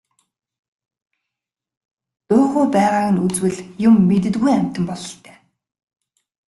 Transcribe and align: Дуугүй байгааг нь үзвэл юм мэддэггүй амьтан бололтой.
Дуугүй 2.27 2.65
байгааг 2.73 3.07
нь 3.13 3.21
үзвэл 3.25 3.57
юм 3.87 3.95
мэддэггүй 4.09 4.51
амьтан 4.57 4.83
бололтой. 4.89 5.35